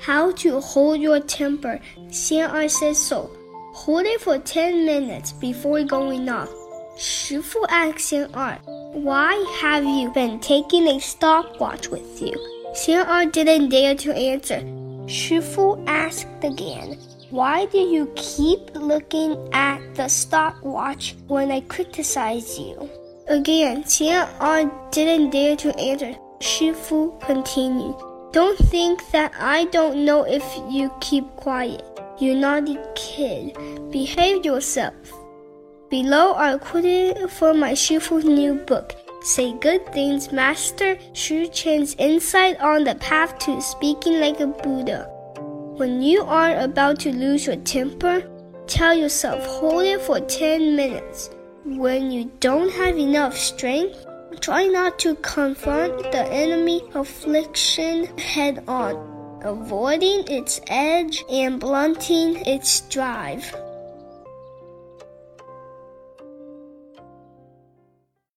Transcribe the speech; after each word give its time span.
How 0.00 0.32
to 0.32 0.60
hold 0.60 1.00
your 1.00 1.20
temper. 1.20 1.80
CNI 2.08 2.70
says 2.70 2.98
so. 2.98 3.30
Hold 3.74 4.06
it 4.06 4.20
for 4.20 4.38
10 4.38 4.86
minutes 4.86 5.32
before 5.32 5.82
going 5.84 6.28
off. 6.28 6.48
Shifu 6.96 7.64
asks 7.68 8.10
CNR, 8.10 8.58
Why 8.94 9.34
have 9.60 9.84
you 9.84 10.10
been 10.10 10.40
taking 10.40 10.88
a 10.88 10.98
stopwatch 10.98 11.88
with 11.88 12.20
you? 12.20 12.34
CNR 12.72 13.30
didn't 13.30 13.68
dare 13.68 13.94
to 13.94 14.14
answer. 14.14 14.60
Shifu 15.06 15.84
asked 15.86 16.26
again, 16.42 16.98
Why 17.30 17.66
do 17.66 17.78
you 17.78 18.12
keep 18.16 18.74
looking 18.74 19.36
at 19.52 19.94
the 19.94 20.08
stopwatch 20.08 21.14
when 21.28 21.50
I 21.50 21.60
criticize 21.60 22.58
you? 22.58 22.90
Again, 23.28 23.84
CNR 23.84 24.90
didn't 24.90 25.30
dare 25.30 25.56
to 25.56 25.76
answer. 25.78 26.14
Shifu 26.40 27.20
continued. 27.20 27.94
Don't 28.30 28.58
think 28.58 29.10
that 29.10 29.32
I 29.38 29.64
don't 29.66 30.04
know 30.04 30.24
if 30.24 30.44
you 30.70 30.92
keep 31.00 31.24
quiet. 31.36 31.82
You 32.18 32.34
naughty 32.34 32.76
kid. 32.94 33.56
Behave 33.90 34.44
yourself. 34.44 34.94
Below 35.88 36.34
are 36.34 36.58
quoted 36.58 37.30
from 37.30 37.58
my 37.58 37.72
Shifu's 37.72 38.26
new 38.26 38.54
book. 38.54 38.92
Say 39.22 39.54
good 39.54 39.90
things, 39.94 40.30
Master 40.30 40.98
Shu 41.14 41.48
Chen's 41.48 41.94
insight 41.98 42.60
on 42.60 42.84
the 42.84 42.96
path 42.96 43.38
to 43.40 43.62
speaking 43.62 44.20
like 44.20 44.40
a 44.40 44.46
Buddha. 44.46 45.08
When 45.78 46.02
you 46.02 46.22
are 46.22 46.54
about 46.58 47.00
to 47.00 47.12
lose 47.12 47.46
your 47.46 47.56
temper, 47.56 48.28
tell 48.66 48.94
yourself 48.94 49.42
hold 49.46 49.84
it 49.84 50.02
for 50.02 50.20
10 50.20 50.76
minutes. 50.76 51.30
When 51.64 52.10
you 52.10 52.30
don't 52.40 52.70
have 52.72 52.98
enough 52.98 53.36
strength, 53.36 54.04
try 54.40 54.66
not 54.66 54.98
to 55.00 55.14
confront 55.16 55.96
the 56.12 56.26
enemy 56.32 56.82
affliction 56.94 58.06
head 58.18 58.64
on, 58.68 59.40
avoiding 59.42 60.24
its 60.28 60.60
edge 60.68 61.24
and 61.30 61.58
blunting 61.60 62.36
its 62.46 62.80
drive. 62.88 63.54